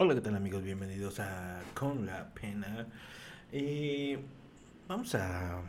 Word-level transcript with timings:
Hola, 0.00 0.14
¿qué 0.14 0.20
tal 0.20 0.36
amigos? 0.36 0.62
Bienvenidos 0.62 1.18
a 1.18 1.60
Con 1.74 2.06
la 2.06 2.32
Pena. 2.32 2.86
Eh, 3.50 4.16
vamos 4.86 5.12
a 5.16 5.60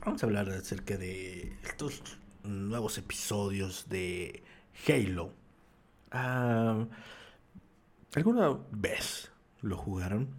vamos 0.00 0.22
a 0.22 0.26
hablar 0.26 0.48
acerca 0.48 0.96
de 0.96 1.52
estos 1.62 2.16
nuevos 2.42 2.96
episodios 2.96 3.86
de 3.90 4.42
Halo. 4.88 5.34
¿Alguna 8.14 8.60
vez 8.70 9.30
lo 9.60 9.76
jugaron? 9.76 10.30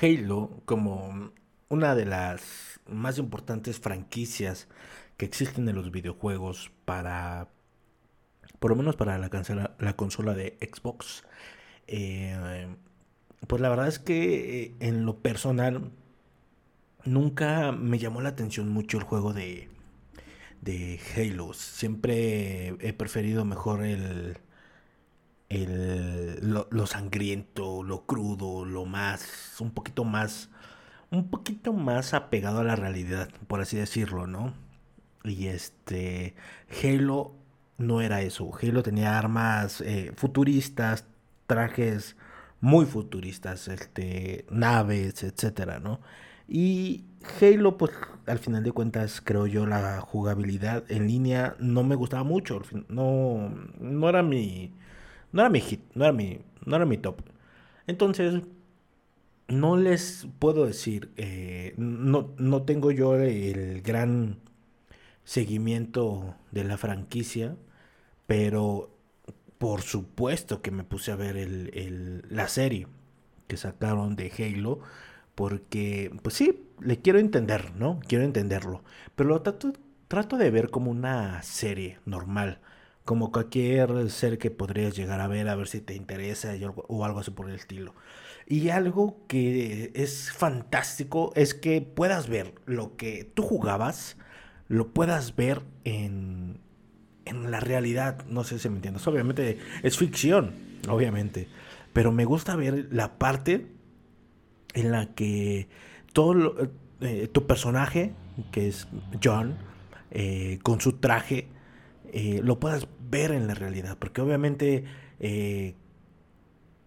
Halo, 0.00 0.62
como 0.64 1.30
una 1.68 1.94
de 1.94 2.06
las 2.06 2.80
más 2.88 3.18
importantes 3.18 3.78
franquicias 3.78 4.66
que 5.16 5.26
existen 5.26 5.68
en 5.68 5.76
los 5.76 5.92
videojuegos 5.92 6.72
para 6.84 7.50
por 8.62 8.70
lo 8.70 8.76
menos 8.76 8.94
para 8.94 9.18
la, 9.18 9.28
consola, 9.28 9.74
la 9.80 9.96
consola 9.96 10.34
de 10.34 10.56
Xbox. 10.60 11.24
Eh, 11.88 12.68
pues 13.48 13.60
la 13.60 13.68
verdad 13.68 13.88
es 13.88 13.98
que 13.98 14.62
eh, 14.62 14.74
en 14.78 15.04
lo 15.04 15.18
personal 15.18 15.90
nunca 17.04 17.72
me 17.72 17.98
llamó 17.98 18.20
la 18.20 18.28
atención 18.28 18.68
mucho 18.68 18.98
el 18.98 19.02
juego 19.02 19.32
de, 19.32 19.68
de 20.60 21.00
Halo. 21.16 21.54
Siempre 21.54 22.68
he 22.78 22.92
preferido 22.92 23.44
mejor 23.44 23.84
el, 23.84 24.38
el 25.48 26.38
lo, 26.40 26.86
sangriento, 26.86 27.82
lo 27.82 28.06
crudo, 28.06 28.64
lo 28.64 28.86
más, 28.86 29.56
un 29.58 29.72
poquito 29.72 30.04
más, 30.04 30.50
un 31.10 31.30
poquito 31.30 31.72
más 31.72 32.14
apegado 32.14 32.60
a 32.60 32.64
la 32.64 32.76
realidad, 32.76 33.28
por 33.48 33.60
así 33.60 33.76
decirlo, 33.76 34.28
¿no? 34.28 34.54
Y 35.24 35.48
este 35.48 36.36
Halo 36.80 37.41
no 37.82 38.00
era 38.00 38.22
eso. 38.22 38.50
Halo 38.60 38.82
tenía 38.82 39.18
armas 39.18 39.80
eh, 39.82 40.12
futuristas, 40.16 41.06
trajes 41.46 42.16
muy 42.60 42.86
futuristas, 42.86 43.68
este, 43.68 44.46
naves, 44.50 45.22
etcétera, 45.24 45.80
¿no? 45.80 46.00
Y 46.48 47.04
Halo, 47.40 47.78
pues 47.78 47.92
al 48.26 48.38
final 48.38 48.62
de 48.64 48.72
cuentas, 48.72 49.20
creo 49.22 49.46
yo, 49.46 49.66
la 49.66 50.00
jugabilidad 50.00 50.84
en 50.90 51.06
línea 51.06 51.56
no 51.60 51.82
me 51.84 51.94
gustaba 51.96 52.24
mucho. 52.24 52.62
No, 52.88 53.50
no 53.80 54.08
era 54.08 54.22
mi. 54.22 54.72
No 55.32 55.42
era 55.42 55.50
mi 55.50 55.60
hit, 55.60 55.80
no 55.94 56.04
era 56.04 56.12
mi, 56.12 56.40
no 56.66 56.76
era 56.76 56.86
mi 56.86 56.98
top. 56.98 57.22
Entonces, 57.86 58.42
no 59.48 59.76
les 59.76 60.26
puedo 60.38 60.66
decir, 60.66 61.12
eh, 61.16 61.74
no, 61.76 62.34
no 62.38 62.62
tengo 62.62 62.90
yo 62.90 63.16
el 63.16 63.82
gran 63.82 64.38
seguimiento 65.24 66.34
de 66.50 66.64
la 66.64 66.76
franquicia, 66.78 67.56
pero 68.32 68.88
por 69.58 69.82
supuesto 69.82 70.62
que 70.62 70.70
me 70.70 70.84
puse 70.84 71.12
a 71.12 71.16
ver 71.16 71.36
la 72.30 72.48
serie 72.48 72.86
que 73.46 73.58
sacaron 73.58 74.16
de 74.16 74.32
Halo, 74.38 74.80
porque 75.34 76.10
pues 76.22 76.36
sí, 76.36 76.66
le 76.80 76.96
quiero 77.02 77.18
entender, 77.18 77.74
¿no? 77.76 78.00
Quiero 78.08 78.24
entenderlo, 78.24 78.84
pero 79.16 79.28
lo 79.28 79.42
trato, 79.42 79.74
trato 80.08 80.38
de 80.38 80.50
ver 80.50 80.70
como 80.70 80.90
una 80.90 81.42
serie 81.42 81.98
normal, 82.06 82.60
como 83.04 83.32
cualquier 83.32 84.08
ser 84.08 84.38
que 84.38 84.50
podrías 84.50 84.96
llegar 84.96 85.20
a 85.20 85.28
ver, 85.28 85.46
a 85.50 85.54
ver 85.54 85.68
si 85.68 85.82
te 85.82 85.94
interesa 85.94 86.54
o 86.88 87.04
algo 87.04 87.20
así 87.20 87.32
por 87.32 87.50
el 87.50 87.56
estilo. 87.56 87.94
Y 88.46 88.70
algo 88.70 89.26
que 89.28 89.92
es 89.94 90.32
fantástico 90.32 91.32
es 91.36 91.52
que 91.52 91.82
puedas 91.82 92.30
ver 92.30 92.54
lo 92.64 92.96
que 92.96 93.30
tú 93.34 93.42
jugabas, 93.42 94.16
lo 94.68 94.94
puedas 94.94 95.36
ver 95.36 95.60
en, 95.84 96.62
en 97.24 97.50
la 97.50 97.60
realidad. 97.60 98.24
No 98.26 98.44
sé 98.44 98.58
si 98.58 98.68
me 98.68 98.76
entiendes. 98.76 99.06
Obviamente 99.06 99.58
es 99.82 99.96
ficción, 99.96 100.54
obviamente. 100.88 101.48
Pero 101.92 102.12
me 102.12 102.24
gusta 102.24 102.56
ver 102.56 102.88
la 102.90 103.18
parte 103.18 103.66
en 104.74 104.90
la 104.90 105.14
que 105.14 105.68
todo 106.12 106.70
eh, 107.00 107.28
tu 107.28 107.46
personaje, 107.46 108.12
que 108.50 108.68
es 108.68 108.88
John, 109.22 109.56
eh, 110.10 110.58
con 110.62 110.80
su 110.80 110.94
traje, 110.94 111.48
eh, 112.12 112.40
lo 112.42 112.60
puedas 112.60 112.88
ver 113.10 113.32
en 113.32 113.46
la 113.46 113.54
realidad. 113.54 113.98
Porque 113.98 114.20
obviamente 114.20 114.84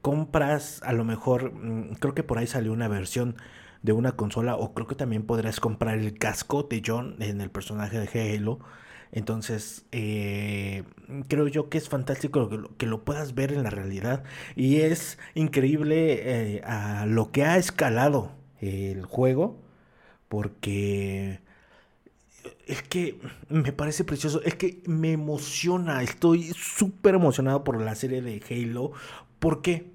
compras, 0.01 0.81
a 0.83 0.93
lo 0.93 1.03
mejor, 1.03 1.53
mm, 1.53 1.95
creo 1.95 2.13
que 2.13 2.23
por 2.23 2.37
ahí 2.37 2.47
salió 2.47 2.73
una 2.73 2.87
versión 2.87 3.37
de 3.81 3.93
una 3.93 4.13
consola 4.13 4.55
o 4.55 4.73
creo 4.73 4.87
que 4.87 4.95
también 4.95 5.23
podrás 5.23 5.59
comprar 5.59 5.97
el 5.97 6.17
casco 6.17 6.63
de 6.63 6.81
John 6.85 7.15
en 7.19 7.39
el 7.39 7.49
personaje 7.49 7.99
de 7.99 8.35
Halo. 8.35 8.59
Entonces, 9.15 9.85
eh, 9.91 10.83
creo 11.27 11.47
yo 11.47 11.69
que 11.69 11.77
es 11.77 11.89
fantástico 11.89 12.49
que 12.77 12.85
lo, 12.85 13.03
puedas 13.03 13.33
ver 13.33 13.51
en 13.53 13.63
la 13.63 13.69
realidad. 13.71 14.23
Y 14.55 14.81
es 14.81 15.17
increíble 15.33 16.57
eh, 16.57 16.61
a 16.65 17.05
lo 17.07 17.31
que 17.31 17.43
ha 17.45 17.57
escalado 17.57 18.33
el 18.59 19.05
juego. 19.05 19.57
Porque 20.27 21.39
es 22.67 22.83
que 22.83 23.19
me 23.49 23.71
parece 23.71 24.03
precioso. 24.03 24.41
Es 24.43 24.55
que 24.55 24.83
me 24.85 25.13
emociona. 25.13 26.03
Estoy 26.03 26.51
súper 26.53 27.15
emocionado 27.15 27.63
por 27.63 27.81
la 27.81 27.95
serie 27.95 28.21
de 28.21 28.43
Halo. 28.49 28.91
¿Por 29.39 29.61
qué? 29.61 29.91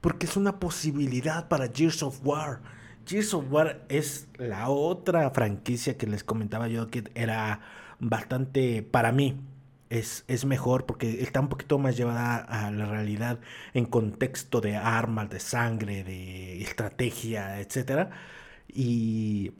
Porque 0.00 0.26
es 0.26 0.36
una 0.36 0.58
posibilidad 0.58 1.48
para 1.48 1.68
Gears 1.68 2.02
of 2.02 2.20
War 2.24 2.62
Gears 3.06 3.34
of 3.34 3.52
War 3.52 3.84
es 3.88 4.28
la 4.38 4.70
otra 4.70 5.30
franquicia 5.30 5.98
que 5.98 6.06
les 6.06 6.24
comentaba 6.24 6.68
yo 6.68 6.88
que 6.88 7.04
era 7.14 7.60
bastante, 8.08 8.82
para 8.82 9.12
mí, 9.12 9.40
es, 9.90 10.24
es, 10.28 10.44
mejor 10.44 10.86
porque 10.86 11.22
está 11.22 11.40
un 11.40 11.48
poquito 11.48 11.78
más 11.78 11.96
llevada 11.96 12.36
a 12.36 12.70
la 12.70 12.86
realidad 12.86 13.38
en 13.74 13.86
contexto 13.86 14.60
de 14.60 14.76
armas, 14.76 15.30
de 15.30 15.40
sangre, 15.40 16.04
de 16.04 16.62
estrategia, 16.62 17.60
etc. 17.60 18.10
Y 18.68 19.52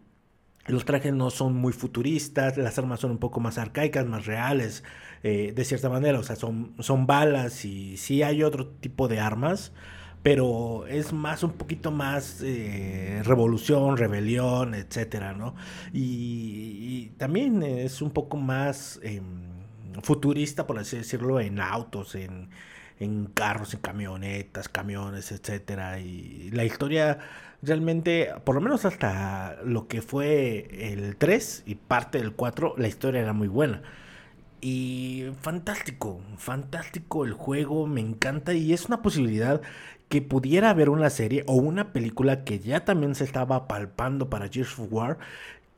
los 0.67 0.85
trajes 0.85 1.13
no 1.13 1.31
son 1.31 1.55
muy 1.55 1.73
futuristas, 1.73 2.57
las 2.57 2.79
armas 2.79 3.01
son 3.01 3.13
un 3.13 3.19
poco 3.19 3.41
más 3.41 3.59
arcaicas, 3.59 4.07
más 4.07 4.27
reales, 4.27 4.83
eh, 5.23 5.53
de 5.55 5.65
cierta 5.65 5.89
manera, 5.89 6.19
o 6.19 6.23
sea, 6.23 6.37
son, 6.37 6.75
son 6.81 7.07
balas 7.07 7.65
y 7.65 7.97
sí 7.97 8.23
hay 8.23 8.43
otro 8.43 8.69
tipo 8.69 9.09
de 9.09 9.21
armas 9.21 9.73
pero 10.25 10.87
es 10.89 11.13
más 11.13 11.43
un 11.43 11.53
poquito 11.53 11.91
más 11.91 12.41
eh, 12.43 13.21
revolución, 13.25 13.99
rebelión, 13.99 14.75
etcétera, 14.75 15.35
¿no? 15.35 15.55
Y, 15.93 17.11
también 17.19 17.63
es 17.63 18.01
un 18.01 18.11
poco 18.11 18.39
más 18.39 18.99
em, 19.03 19.23
futurista, 20.03 20.67
por 20.67 20.79
así 20.79 20.97
decirlo, 20.97 21.41
en 21.41 21.61
autos, 21.61 22.15
en, 22.15 22.49
carros, 23.35 23.75
en 23.75 23.81
camionetas, 23.81 24.71
camiones, 24.71 25.31
etcétera. 25.31 26.01
Y 26.01 26.51
la 26.53 26.65
historia 26.65 27.19
realmente, 27.61 28.31
por 28.45 28.55
lo 28.55 28.63
menos 28.63 28.87
hasta 28.87 29.59
lo 29.63 29.89
que 29.89 30.01
fue 30.01 30.93
el 30.93 31.17
3 31.17 31.65
y 31.67 31.75
parte 31.75 32.17
del 32.17 32.33
4, 32.33 32.77
la 32.79 32.89
historia 32.89 33.21
era 33.21 33.35
muy 33.35 33.49
buena. 33.49 33.83
Y 34.67 35.27
fantástico, 35.43 36.23
fantástico 36.39 37.27
el 37.27 37.35
juego, 37.35 37.87
me 37.87 38.01
encanta 38.01 38.55
y 38.55 38.73
es 38.73 38.87
una 38.87 39.03
posibilidad 39.03 39.61
que 40.09 40.23
pudiera 40.23 40.71
haber 40.71 40.89
una 40.89 41.11
serie 41.11 41.45
o 41.47 41.53
una 41.57 41.93
película 41.93 42.45
que 42.45 42.61
ya 42.61 42.83
también 42.83 43.15
se 43.15 43.25
estaba 43.25 43.69
palpando 43.69 44.31
para 44.31 44.49
Gears 44.49 44.79
of 44.79 44.91
War 44.91 45.19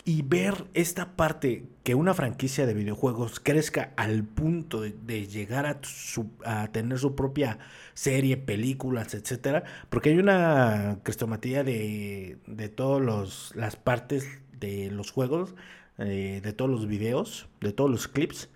y 0.04 0.22
ver 0.22 0.66
esta 0.72 1.16
parte 1.16 1.64
que 1.82 1.97
una 1.97 2.14
franquicia 2.14 2.64
de 2.64 2.74
videojuegos 2.74 3.41
crezca 3.41 3.92
al 3.97 4.22
punto 4.22 4.82
de, 4.82 5.26
llegar 5.26 5.66
a, 5.66 6.68
tener 6.68 7.00
su 7.00 7.16
propia 7.16 7.58
serie, 7.94 8.36
películas, 8.36 9.14
etcétera, 9.14 9.64
porque 9.91 10.10
hay 10.10 10.18
una 10.18 11.00
crestomatía 11.03 11.64
de, 11.64 12.38
de 12.47 12.68
todas 12.68 13.53
las 13.56 13.74
partes 13.74 14.28
de 14.60 14.92
los 14.92 15.10
juegos, 15.10 15.56
eh, 15.98 16.41
de 16.41 16.53
todos 16.53 16.70
los 16.70 16.86
videos, 16.86 17.48
de 17.60 17.72
todos 17.72 17.91
los 17.91 18.06
clips. 18.06 18.48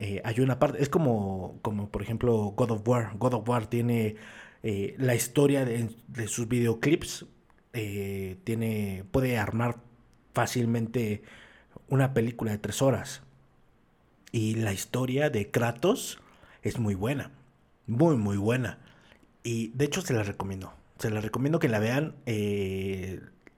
Eh, 0.00 0.20
hay 0.24 0.40
una 0.40 0.58
parte, 0.58 0.82
es 0.82 0.88
como, 0.88 1.58
como 1.62 1.90
por 1.90 2.02
ejemplo 2.02 2.52
God 2.56 2.70
of 2.70 2.88
War. 2.88 3.16
God 3.18 3.34
of 3.34 3.48
War 3.48 3.66
tiene 3.66 4.16
eh, 4.62 4.94
la 4.98 5.14
historia 5.14 5.64
de, 5.64 5.88
sus 6.28 6.48
videoclips 6.48 7.26
eh, 7.72 8.38
tiene, 8.44 9.04
puede 9.10 9.38
armar 9.38 9.76
fácilmente 10.34 11.22
una 11.88 12.14
película 12.14 12.52
de 12.52 12.58
tres 12.58 12.82
horas. 12.82 13.22
Y 14.30 14.56
la 14.56 14.72
historia 14.72 15.30
de 15.30 15.50
Kratos 15.50 16.20
es 16.62 16.78
muy 16.78 16.94
buena, 16.94 17.32
muy, 17.86 18.16
muy 18.16 18.36
buena. 18.36 18.78
Y 19.42 19.68
de 19.68 19.86
hecho 19.86 20.02
se 20.02 20.12
la 20.14 20.22
recomiendo. 20.22 20.74
Se 20.98 21.10
la 21.10 21.20
recomiendo 21.20 21.58
que 21.58 21.68
la 21.68 21.78
vean. 21.78 22.14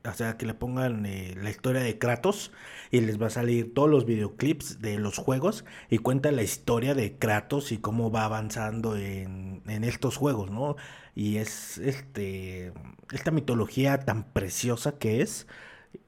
O 0.04 0.12
sea, 0.14 0.38
que 0.38 0.46
le 0.46 0.54
pongan 0.54 1.04
eh, 1.04 1.34
la 1.36 1.50
historia 1.50 1.82
de 1.82 1.98
Kratos 1.98 2.52
y 2.90 3.00
les 3.00 3.20
va 3.20 3.26
a 3.26 3.30
salir 3.30 3.74
todos 3.74 3.90
los 3.90 4.06
videoclips 4.06 4.80
de 4.80 4.98
los 4.98 5.18
juegos 5.18 5.64
y 5.90 5.98
cuenta 5.98 6.32
la 6.32 6.42
historia 6.42 6.94
de 6.94 7.18
Kratos 7.18 7.70
y 7.70 7.78
cómo 7.78 8.10
va 8.10 8.24
avanzando 8.24 8.96
en, 8.96 9.62
estos 9.84 10.16
juegos, 10.16 10.50
¿no? 10.50 10.76
Y 11.14 11.36
es 11.36 11.78
este 11.78 12.72
esta 13.12 13.30
mitología 13.30 14.00
tan 14.00 14.24
preciosa 14.32 14.98
que 14.98 15.22
es 15.22 15.46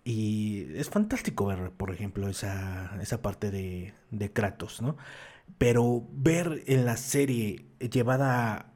y 0.04 0.66
es 0.76 0.90
fantástico 0.90 1.46
ver, 1.46 1.70
por 1.72 1.92
ejemplo, 1.92 2.28
esa, 2.28 2.96
esa 3.00 3.22
parte 3.22 3.50
de, 3.50 3.94
de 4.10 4.32
Kratos, 4.32 4.82
¿no? 4.82 4.96
Pero 5.58 6.04
ver 6.12 6.64
en 6.66 6.86
la 6.86 6.96
serie 6.96 7.66
llevada 7.80 8.72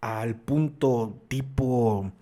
al 0.00 0.36
punto 0.36 1.24
tipo, 1.28 2.12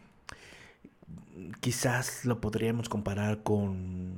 quizás 1.60 2.24
lo 2.24 2.40
podríamos 2.40 2.88
comparar 2.88 3.42
con, 3.42 4.14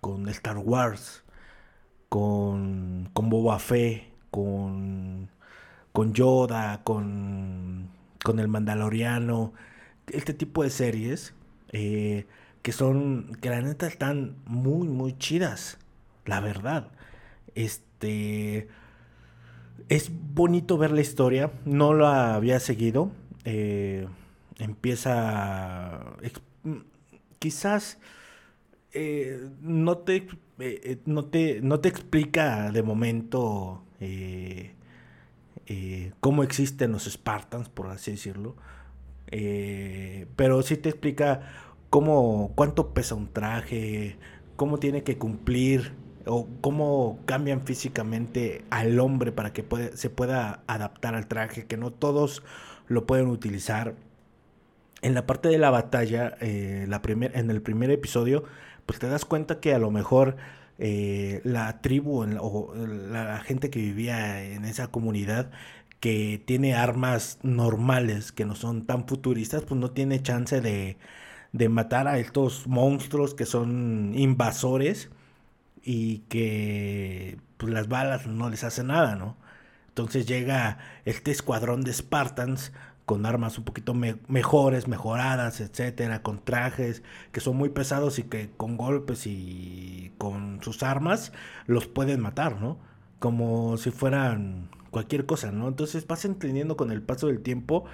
con 0.00 0.28
Star 0.28 0.58
Wars, 0.58 1.24
con, 2.08 3.10
con 3.12 3.30
Boba 3.30 3.58
Fett, 3.58 4.04
con, 4.30 5.30
con 5.92 6.12
Yoda, 6.12 6.82
con, 6.84 7.88
con 8.22 8.38
el 8.38 8.48
Mandaloriano, 8.48 9.52
este 10.08 10.34
tipo 10.34 10.62
de 10.62 10.70
series 10.70 11.34
eh, 11.72 12.26
que 12.62 12.72
son, 12.72 13.36
que 13.40 13.50
la 13.50 13.60
neta 13.60 13.86
están 13.86 14.36
muy, 14.44 14.88
muy 14.88 15.16
chidas, 15.16 15.78
la 16.26 16.40
verdad. 16.40 16.88
Este, 17.54 18.68
es 19.88 20.10
bonito 20.34 20.78
ver 20.78 20.90
la 20.92 21.00
historia, 21.00 21.50
no 21.64 21.94
la 21.94 22.34
había 22.34 22.60
seguido. 22.60 23.10
Eh, 23.44 24.06
empieza. 24.58 26.00
Quizás 27.40 27.98
eh, 28.92 29.48
no, 29.60 29.98
te, 29.98 30.28
eh, 30.60 30.98
no, 31.06 31.24
te, 31.24 31.60
no 31.62 31.80
te 31.80 31.88
explica 31.88 32.70
de 32.70 32.82
momento 32.82 33.82
cómo 36.20 36.42
existen 36.42 36.92
los 36.92 37.04
Spartans, 37.04 37.68
por 37.68 37.88
así 37.88 38.12
decirlo. 38.12 38.56
pero 40.36 40.62
sí 40.62 40.76
te 40.76 40.90
explica 40.90 41.40
cómo, 41.90 42.52
cuánto 42.54 42.94
pesa 42.94 43.14
un 43.14 43.32
traje, 43.32 44.16
cómo 44.56 44.78
tiene 44.78 45.02
que 45.02 45.18
cumplir 45.18 45.92
o 46.26 46.48
cómo 46.60 47.20
cambian 47.26 47.62
físicamente 47.62 48.64
al 48.70 48.98
hombre 49.00 49.32
para 49.32 49.52
que 49.52 49.64
se 49.94 50.10
pueda 50.10 50.62
adaptar 50.66 51.14
al 51.14 51.26
traje, 51.26 51.66
que 51.66 51.76
no 51.76 51.90
todos 51.90 52.42
lo 52.88 53.06
pueden 53.06 53.28
utilizar. 53.28 53.94
En 55.02 55.14
la 55.14 55.26
parte 55.26 55.48
de 55.48 55.58
la 55.58 55.70
batalla, 55.70 56.36
eh, 56.40 56.84
la 56.88 57.00
en 57.04 57.50
el 57.50 57.62
primer 57.62 57.90
episodio, 57.90 58.44
pues 58.86 58.98
te 58.98 59.08
das 59.08 59.24
cuenta 59.24 59.60
que 59.60 59.74
a 59.74 59.78
lo 59.78 59.90
mejor 59.90 60.36
eh, 60.78 61.40
la 61.44 61.80
tribu 61.80 62.22
o 62.40 62.74
la 62.74 63.40
gente 63.40 63.70
que 63.70 63.80
vivía 63.80 64.42
en 64.42 64.64
esa 64.64 64.88
comunidad 64.88 65.50
que 66.00 66.42
tiene 66.46 66.74
armas 66.74 67.38
normales, 67.42 68.32
que 68.32 68.46
no 68.46 68.54
son 68.54 68.86
tan 68.86 69.06
futuristas, 69.06 69.62
pues 69.64 69.78
no 69.80 69.90
tiene 69.90 70.22
chance 70.22 70.60
de, 70.60 70.96
de 71.52 71.68
matar 71.68 72.08
a 72.08 72.18
estos 72.18 72.66
monstruos 72.66 73.34
que 73.34 73.46
son 73.46 74.12
invasores 74.16 75.10
y 75.82 76.20
que 76.28 77.38
pues, 77.58 77.72
las 77.72 77.88
balas 77.88 78.26
no 78.26 78.50
les 78.50 78.64
hacen 78.64 78.88
nada, 78.88 79.16
¿no? 79.16 79.36
Entonces 79.88 80.26
llega 80.26 80.78
este 81.04 81.30
escuadrón 81.30 81.82
de 81.82 81.92
Spartans 81.92 82.72
con 83.10 83.26
armas 83.26 83.58
un 83.58 83.64
poquito 83.64 83.92
mejores, 83.92 84.86
mejoradas, 84.86 85.60
etcétera, 85.60 86.22
con 86.22 86.44
trajes 86.44 87.02
que 87.32 87.40
son 87.40 87.56
muy 87.56 87.70
pesados 87.70 88.20
y 88.20 88.22
que 88.22 88.50
con 88.56 88.76
golpes 88.76 89.26
y 89.26 90.12
con 90.16 90.62
sus 90.62 90.84
armas 90.84 91.32
los 91.66 91.88
pueden 91.88 92.20
matar, 92.20 92.60
¿no? 92.60 92.78
Como 93.18 93.78
si 93.78 93.90
fueran 93.90 94.70
cualquier 94.92 95.26
cosa, 95.26 95.50
¿no? 95.50 95.66
Entonces 95.66 96.06
vas 96.06 96.24
entendiendo 96.24 96.76
con 96.76 96.92
el 96.92 97.02
paso 97.02 97.26
del 97.26 97.40
tiempo 97.40 97.84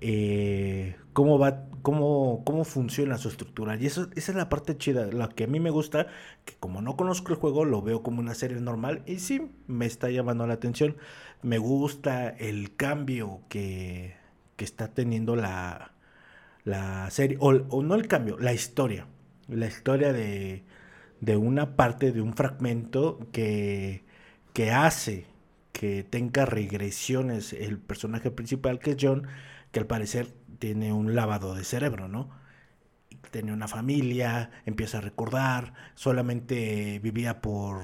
eh, 0.00 0.96
cómo 1.12 1.38
va, 1.38 1.62
cómo, 1.82 2.42
cómo 2.44 2.64
funciona 2.64 3.18
su 3.18 3.28
estructura. 3.28 3.76
Y 3.76 3.86
eso, 3.86 4.08
esa 4.16 4.32
es 4.32 4.36
la 4.36 4.48
parte 4.48 4.76
chida, 4.76 5.06
la 5.12 5.28
que 5.28 5.44
a 5.44 5.46
mí 5.46 5.60
me 5.60 5.70
gusta, 5.70 6.08
que 6.44 6.54
como 6.58 6.82
no 6.82 6.96
conozco 6.96 7.32
el 7.32 7.38
juego, 7.38 7.64
lo 7.64 7.82
veo 7.82 8.02
como 8.02 8.18
una 8.18 8.34
serie 8.34 8.58
normal 8.60 9.04
y 9.06 9.20
sí, 9.20 9.48
me 9.68 9.86
está 9.86 10.10
llamando 10.10 10.44
la 10.44 10.54
atención. 10.54 10.96
Me 11.42 11.58
gusta 11.58 12.30
el 12.30 12.74
cambio 12.74 13.42
que, 13.48 14.25
que 14.56 14.64
está 14.64 14.88
teniendo 14.94 15.36
la, 15.36 15.92
la 16.64 17.10
serie, 17.10 17.38
o, 17.40 17.50
o, 17.50 17.82
no 17.82 17.94
el 17.94 18.08
cambio, 18.08 18.38
la 18.38 18.52
historia. 18.52 19.06
La 19.48 19.66
historia 19.66 20.12
de, 20.12 20.64
de 21.20 21.36
una 21.36 21.76
parte, 21.76 22.12
de 22.12 22.20
un 22.20 22.34
fragmento 22.34 23.20
que, 23.32 24.04
que 24.52 24.72
hace 24.72 25.26
que 25.72 26.04
tenga 26.04 26.46
regresiones 26.46 27.52
el 27.52 27.78
personaje 27.78 28.30
principal, 28.30 28.78
que 28.78 28.92
es 28.92 28.96
John, 28.98 29.26
que 29.72 29.80
al 29.80 29.86
parecer 29.86 30.32
tiene 30.58 30.92
un 30.92 31.14
lavado 31.14 31.54
de 31.54 31.64
cerebro, 31.64 32.08
¿no? 32.08 32.30
Tiene 33.30 33.52
una 33.52 33.68
familia, 33.68 34.50
empieza 34.64 34.98
a 34.98 35.00
recordar, 35.02 35.74
solamente 35.94 36.98
vivía 37.00 37.42
por 37.42 37.82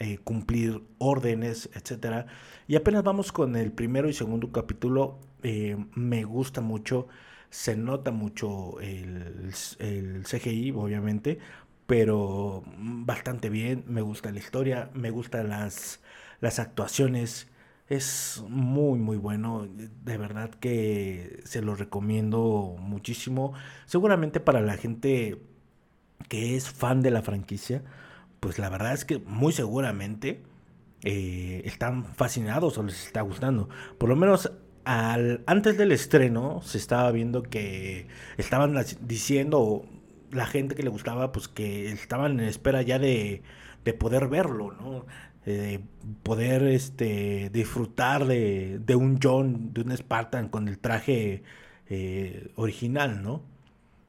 eh, 0.00 0.18
cumplir 0.18 0.82
órdenes, 0.98 1.70
etc. 1.74 2.26
Y 2.66 2.74
apenas 2.74 3.04
vamos 3.04 3.30
con 3.30 3.54
el 3.54 3.70
primero 3.70 4.08
y 4.08 4.12
segundo 4.12 4.50
capítulo, 4.50 5.20
eh, 5.42 5.76
me 5.94 6.24
gusta 6.24 6.60
mucho, 6.60 7.08
se 7.50 7.76
nota 7.76 8.10
mucho 8.12 8.80
el, 8.80 9.52
el 9.78 10.24
CGI, 10.24 10.72
obviamente, 10.72 11.38
pero 11.86 12.62
bastante 12.78 13.48
bien, 13.50 13.84
me 13.88 14.00
gusta 14.02 14.30
la 14.32 14.38
historia, 14.38 14.90
me 14.94 15.10
gustan 15.10 15.48
las, 15.48 16.00
las 16.40 16.58
actuaciones, 16.58 17.48
es 17.88 18.44
muy, 18.48 18.98
muy 19.00 19.16
bueno. 19.16 19.66
De 20.04 20.16
verdad 20.16 20.50
que 20.50 21.40
se 21.44 21.62
lo 21.62 21.74
recomiendo 21.74 22.76
muchísimo. 22.78 23.52
Seguramente 23.86 24.40
para 24.40 24.60
la 24.60 24.76
gente 24.76 25.42
que 26.28 26.56
es 26.56 26.70
fan 26.70 27.02
de 27.02 27.10
la 27.10 27.22
franquicia, 27.22 27.82
pues 28.40 28.58
la 28.58 28.68
verdad 28.70 28.94
es 28.94 29.04
que 29.04 29.18
muy 29.18 29.52
seguramente 29.52 30.42
eh, 31.02 31.62
están 31.64 32.04
fascinados 32.14 32.78
o 32.78 32.82
les 32.82 33.06
está 33.06 33.22
gustando. 33.22 33.68
Por 33.98 34.08
lo 34.08 34.16
menos 34.16 34.52
antes 34.84 35.76
del 35.76 35.92
estreno 35.92 36.62
se 36.62 36.78
estaba 36.78 37.10
viendo 37.12 37.42
que 37.42 38.06
estaban 38.36 38.76
diciendo 39.02 39.84
la 40.30 40.46
gente 40.46 40.74
que 40.74 40.82
le 40.82 40.90
gustaba, 40.90 41.32
pues 41.32 41.48
que 41.48 41.90
estaban 41.92 42.40
en 42.40 42.46
espera 42.46 42.82
ya 42.82 42.98
de, 42.98 43.42
de 43.84 43.94
poder 43.94 44.28
verlo, 44.28 44.72
¿no? 44.72 45.06
Poder 46.22 46.62
este, 46.64 47.50
disfrutar 47.50 48.26
de, 48.26 48.80
de, 48.84 48.94
un 48.94 49.18
John, 49.22 49.72
de 49.72 49.80
un 49.80 49.96
Spartan 49.96 50.48
con 50.48 50.68
el 50.68 50.78
traje 50.78 51.42
eh, 51.88 52.52
original, 52.54 53.22
¿no? 53.22 53.42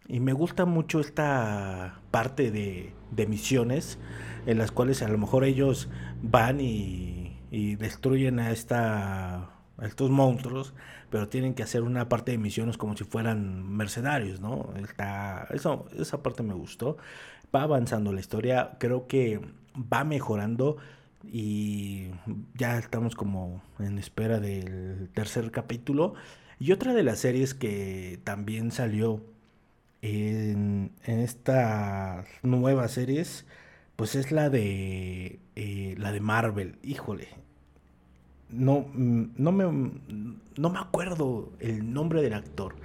Y 0.07 0.19
me 0.19 0.33
gusta 0.33 0.65
mucho 0.65 1.00
esta 1.00 2.00
parte 2.12 2.51
de, 2.51 2.94
de, 3.12 3.25
misiones 3.25 3.97
en 4.45 4.57
las 4.59 4.71
cuales 4.71 5.01
a 5.01 5.07
lo 5.07 5.18
mejor 5.18 5.45
ellos 5.45 5.89
van 6.21 6.59
y, 6.59 7.38
destruyen 7.79 8.39
a, 8.39 8.51
esta, 8.51 9.50
estos 9.81 10.10
monstruos, 10.10 10.74
pero 11.10 11.28
tienen 11.28 11.54
que 11.54 11.63
hacer 11.63 11.83
una 11.83 12.10
parte 12.10 12.31
de 12.31 12.38
misiones 12.38 12.78
como 12.78 12.95
si 12.95 13.04
fueran 13.04 13.68
mercenarios, 13.68 14.40
¿no? 14.40 14.73
Está, 14.78 15.47
eso, 15.52 15.85
esa 15.97 16.21
parte 16.23 16.44
me 16.44 16.54
gustó. 16.54 16.97
Va 17.54 17.64
avanzando 17.64 18.14
la 18.14 18.19
historia, 18.19 18.78
creo 18.80 19.07
que 19.07 19.42
va 19.76 20.04
mejorando 20.04 20.78
y 21.23 22.09
ya 22.56 22.78
estamos 22.78 23.16
como 23.16 23.61
en 23.80 23.97
espera 23.97 24.40
del 24.40 25.09
tercer 25.14 25.52
capítulo. 25.52 26.14
Y 26.59 26.71
otra 26.71 26.94
de 26.94 27.04
las 27.04 27.19
series 27.19 27.54
que 27.54 28.19
también 28.23 28.71
salió 28.71 29.23
en, 30.02 30.92
estas 31.04 32.26
nuevas 32.44 32.92
series, 32.92 33.45
pues 33.95 34.16
es 34.16 34.31
la 34.31 34.50
de 34.50 35.40
eh, 35.56 35.95
la 35.97 36.11
de 36.11 36.19
Marvel. 36.21 36.78
Híjole, 36.83 37.28
no, 38.51 38.87
no, 38.93 39.51
me, 39.51 39.91
no 40.57 40.69
me 40.69 40.79
acuerdo 40.79 41.51
el 41.59 41.93
nombre 41.93 42.21
del 42.21 42.33
actor, 42.33 42.75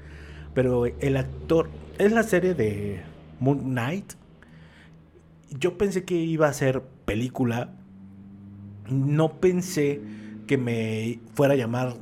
pero 0.54 0.86
el 0.86 1.16
actor 1.16 1.68
es 1.98 2.12
la 2.12 2.22
serie 2.22 2.54
de 2.54 3.02
Moon 3.40 3.58
Knight. 3.60 4.14
Yo 5.50 5.78
pensé 5.78 6.04
que 6.04 6.14
iba 6.14 6.48
a 6.48 6.52
ser 6.52 6.82
película, 7.04 7.70
no 8.88 9.40
pensé 9.40 10.00
que 10.46 10.58
me 10.58 11.20
fuera 11.34 11.54
a 11.54 11.56
llamar 11.56 11.94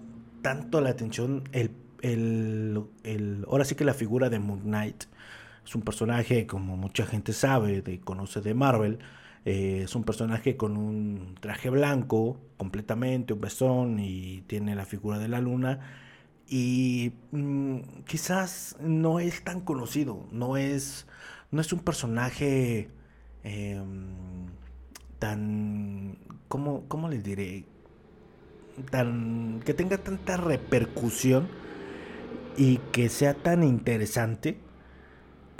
tanto 0.42 0.80
la 0.80 0.90
atención 0.90 1.44
el, 1.52 1.70
el, 2.02 3.44
ahora 3.48 3.64
sí 3.64 3.74
que 3.74 3.84
la 3.84 3.94
figura 3.94 4.28
de 4.30 4.38
Moon 4.38 4.60
Knight. 4.60 5.04
Es 5.64 5.74
un 5.74 5.80
personaje, 5.80 6.46
como 6.46 6.76
mucha 6.76 7.06
gente 7.06 7.32
sabe, 7.32 7.80
de, 7.80 7.98
conoce 8.00 8.42
de 8.42 8.52
Marvel, 8.52 8.98
eh, 9.44 9.82
es 9.84 9.94
un 9.94 10.04
personaje 10.04 10.56
con 10.56 10.76
un 10.76 11.36
traje 11.40 11.70
blanco, 11.70 12.40
completamente, 12.56 13.34
un 13.34 13.40
besón, 13.40 13.98
y 14.00 14.42
tiene 14.46 14.74
la 14.74 14.86
figura 14.86 15.18
de 15.18 15.28
la 15.28 15.40
luna. 15.40 15.80
Y 16.48 17.12
mm, 17.32 17.78
quizás 18.06 18.76
no 18.80 19.20
es 19.20 19.44
tan 19.44 19.60
conocido, 19.60 20.26
no 20.32 20.56
es, 20.56 21.06
no 21.50 21.60
es 21.60 21.72
un 21.72 21.80
personaje 21.80 22.90
em, 23.42 24.46
tan, 25.18 26.18
¿cómo, 26.48 26.84
¿cómo 26.88 27.08
les 27.08 27.22
diré? 27.22 27.64
Tan, 28.90 29.60
que 29.64 29.74
tenga 29.74 29.98
tanta 29.98 30.36
repercusión 30.36 31.48
y 32.56 32.78
que 32.92 33.08
sea 33.08 33.34
tan 33.34 33.62
interesante 33.62 34.58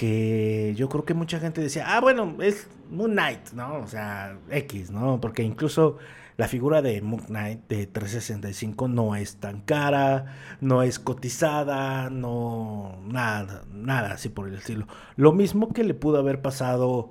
que 0.04 0.74
yo 0.76 0.88
creo 0.88 1.04
que 1.04 1.14
mucha 1.14 1.40
gente 1.40 1.60
decía, 1.60 1.96
ah, 1.96 2.00
bueno, 2.00 2.36
es 2.42 2.68
Moon 2.90 3.12
Knight, 3.12 3.52
¿no? 3.52 3.76
O 3.76 3.86
sea, 3.86 4.36
X, 4.50 4.90
¿no? 4.90 5.20
Porque 5.20 5.42
incluso 5.42 5.96
la 6.36 6.46
figura 6.46 6.82
de 6.82 7.00
Moon 7.00 7.22
Knight 7.22 7.66
de 7.68 7.86
365 7.86 8.88
no 8.88 9.16
es 9.16 9.36
tan 9.36 9.62
cara, 9.62 10.36
no 10.60 10.82
es 10.82 10.98
cotizada, 10.98 12.10
no 12.10 12.98
nada, 13.06 13.62
nada 13.72 14.12
así 14.12 14.28
por 14.28 14.48
el 14.48 14.54
estilo. 14.56 14.86
Lo 15.16 15.32
mismo 15.32 15.72
que 15.72 15.84
le 15.84 15.94
pudo 15.94 16.18
haber 16.18 16.42
pasado 16.42 17.10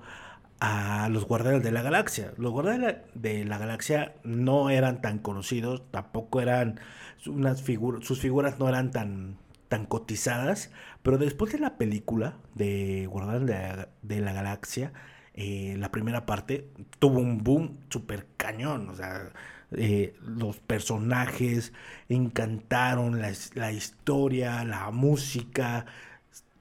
a 0.60 1.10
los 1.10 1.26
Guardianes 1.26 1.64
de 1.64 1.72
la 1.72 1.82
Galaxia. 1.82 2.34
Los 2.38 2.52
Guardianes 2.52 2.98
de 3.16 3.44
la 3.44 3.58
Galaxia 3.58 4.14
no 4.24 4.70
eran 4.70 5.02
tan 5.02 5.18
conocidos, 5.18 5.82
tampoco 5.90 6.42
eran 6.42 6.80
unas 7.26 7.64
figuras, 7.64 8.06
sus 8.06 8.20
figuras 8.20 8.60
no 8.60 8.70
eran 8.70 8.92
tan 8.92 9.38
tan 9.74 9.88
cotizadas, 9.88 10.70
pero 11.02 11.18
después 11.18 11.52
de 11.52 11.58
la 11.58 11.80
película 11.80 12.38
de 12.54 13.08
Guardianes 13.08 13.88
de 14.04 14.22
la 14.22 14.32
Galaxia, 14.32 14.94
eh, 15.34 15.74
la 15.80 15.90
primera 15.92 16.28
parte 16.28 16.70
tuvo 17.00 17.18
un 17.18 17.44
boom 17.44 17.80
súper 17.90 18.28
cañón. 18.38 18.88
O 18.90 18.96
sea, 18.96 19.32
eh, 19.72 20.16
los 20.22 20.60
personajes 20.60 21.74
encantaron, 22.08 23.20
la, 23.20 23.72
historia, 23.72 24.64
la 24.64 24.92
música. 24.92 25.88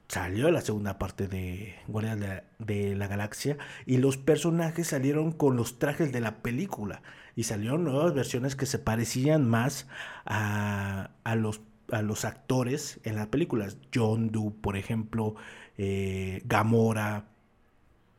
Salió 0.09 0.51
la 0.51 0.63
segunda 0.63 0.99
parte 0.99 1.29
de 1.29 1.75
Guardianes 1.87 2.45
de, 2.59 2.95
la 2.95 3.09
Galaxia 3.09 3.59
y 3.85 3.99
los 3.99 4.17
personajes 4.17 4.87
salieron 4.87 5.33
con 5.33 5.55
los 5.57 5.79
trajes 5.79 6.13
de 6.13 6.21
la 6.21 6.39
película 6.39 7.03
y 7.37 7.43
salieron 7.43 7.85
nuevas 7.85 8.15
versiones 8.15 8.57
que 8.57 8.65
se 8.65 8.79
parecían 8.79 9.47
más 9.49 9.87
a, 10.25 11.11
los 11.37 11.61
a 11.93 12.03
los 12.03 12.25
actores 12.25 13.01
en 13.05 13.17
las 13.17 13.29
películas. 13.29 13.79
John 13.95 14.31
Doe, 14.31 14.51
por 14.51 14.77
ejemplo, 14.77 15.35
eh, 15.79 16.43
Gamora, 16.45 17.29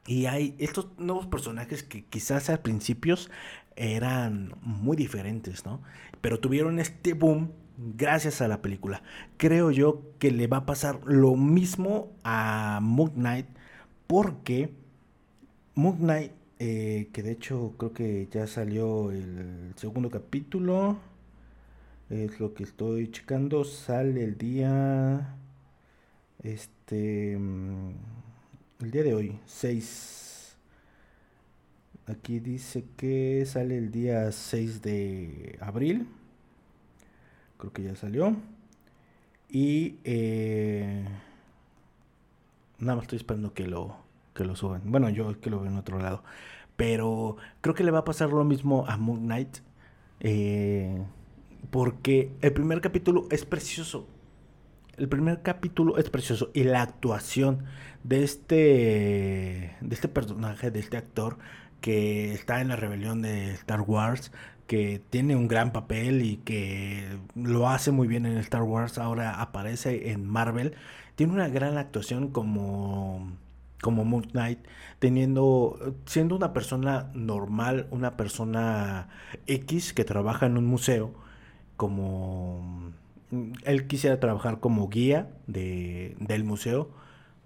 y 0.05 0.25
hay 0.25 0.55
estos 0.59 0.87
nuevos 0.97 1.27
personajes 1.27 1.83
que 1.83 2.03
quizás 2.05 2.49
al 2.49 2.59
principios 2.59 3.31
eran 3.75 4.53
muy 4.61 4.97
diferentes, 4.97 5.65
¿no? 5.65 5.81
Pero 6.21 6.39
tuvieron 6.39 6.79
este 6.79 7.13
boom 7.13 7.51
gracias 7.77 8.41
a 8.41 8.47
la 8.47 8.61
película. 8.61 9.01
Creo 9.37 9.71
yo 9.71 10.13
que 10.19 10.31
le 10.31 10.47
va 10.47 10.57
a 10.57 10.65
pasar 10.65 10.99
lo 11.05 11.35
mismo 11.35 12.11
a 12.23 12.79
Moon 12.81 13.11
Knight 13.11 13.47
porque 14.07 14.73
Moon 15.75 15.97
Knight, 15.97 16.31
eh, 16.59 17.09
que 17.13 17.23
de 17.23 17.31
hecho 17.31 17.73
creo 17.77 17.93
que 17.93 18.27
ya 18.31 18.45
salió 18.47 19.11
el 19.11 19.73
segundo 19.75 20.09
capítulo, 20.09 20.97
es 22.13 22.39
lo 22.39 22.53
que 22.53 22.63
estoy 22.63 23.09
checando, 23.11 23.63
sale 23.63 24.23
el 24.23 24.37
día... 24.37 25.35
Este... 26.41 27.37
Mm, 27.37 27.93
el 28.81 28.91
día 28.91 29.03
de 29.03 29.13
hoy, 29.13 29.39
6. 29.45 30.57
Aquí 32.07 32.39
dice 32.39 32.85
que 32.97 33.45
sale 33.45 33.77
el 33.77 33.91
día 33.91 34.31
6 34.31 34.81
de 34.81 35.57
abril. 35.61 36.07
Creo 37.57 37.71
que 37.71 37.83
ya 37.83 37.95
salió. 37.95 38.35
Y 39.49 39.99
eh, 40.03 41.05
nada 42.79 42.95
más 42.95 43.03
estoy 43.03 43.17
esperando 43.17 43.53
que 43.53 43.67
lo, 43.67 43.95
que 44.33 44.43
lo 44.43 44.55
suban. 44.55 44.81
Bueno, 44.85 45.09
yo 45.09 45.39
que 45.39 45.49
lo 45.49 45.61
veo 45.61 45.71
en 45.71 45.77
otro 45.77 45.99
lado. 45.99 46.23
Pero 46.75 47.37
creo 47.61 47.75
que 47.75 47.83
le 47.83 47.91
va 47.91 47.99
a 47.99 48.05
pasar 48.05 48.29
lo 48.29 48.43
mismo 48.43 48.85
a 48.87 48.97
Moon 48.97 49.21
Knight. 49.21 49.59
Eh, 50.19 51.01
porque 51.71 52.31
el 52.41 52.53
primer 52.53 52.81
capítulo 52.81 53.27
es 53.31 53.45
precioso. 53.45 54.07
El 54.97 55.09
primer 55.09 55.41
capítulo 55.41 55.97
es 55.97 56.09
precioso. 56.09 56.51
Y 56.53 56.63
la 56.63 56.81
actuación 56.81 57.65
de 58.03 58.23
este, 58.23 59.75
de 59.81 59.95
este 59.95 60.07
personaje, 60.07 60.71
de 60.71 60.79
este 60.79 60.97
actor 60.97 61.37
que 61.81 62.33
está 62.33 62.61
en 62.61 62.69
la 62.69 62.75
rebelión 62.75 63.21
de 63.21 63.51
Star 63.51 63.81
Wars, 63.81 64.31
que 64.67 65.01
tiene 65.09 65.35
un 65.35 65.47
gran 65.47 65.73
papel 65.73 66.21
y 66.21 66.37
que 66.37 67.19
lo 67.35 67.69
hace 67.69 67.91
muy 67.91 68.07
bien 68.07 68.25
en 68.25 68.37
Star 68.37 68.63
Wars, 68.63 68.97
ahora 68.97 69.41
aparece 69.41 70.11
en 70.11 70.25
Marvel, 70.25 70.75
tiene 71.15 71.33
una 71.33 71.49
gran 71.49 71.77
actuación 71.77 72.29
como 72.29 73.31
como 73.81 74.05
Moon 74.05 74.23
Knight, 74.23 74.59
teniendo 74.99 75.77
siendo 76.05 76.37
una 76.37 76.53
persona 76.53 77.11
normal, 77.13 77.87
una 77.91 78.15
persona 78.15 79.09
X 79.45 79.93
que 79.93 80.05
trabaja 80.05 80.45
en 80.45 80.57
un 80.57 80.65
museo, 80.65 81.13
como 81.77 82.93
él 83.65 83.87
quisiera 83.87 84.19
trabajar 84.19 84.59
como 84.59 84.89
guía 84.89 85.29
de, 85.47 86.15
del 86.19 86.43
museo, 86.43 86.91